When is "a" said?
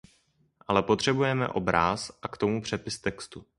2.21-2.27